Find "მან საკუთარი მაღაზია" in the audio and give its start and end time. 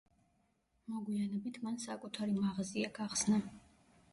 1.65-2.91